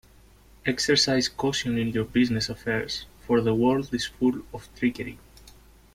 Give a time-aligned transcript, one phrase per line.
[0.65, 5.19] Exercise caution in your business affairs, for the world is full of trickery.